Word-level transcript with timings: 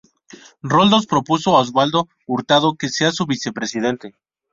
Roldós 0.71 1.05
propuso 1.11 1.49
a 1.55 1.59
Osvaldo 1.63 2.09
Hurtado 2.25 2.75
que 2.79 2.89
sea 2.95 3.11
su 3.11 3.23
vicepresidente. 3.33 4.07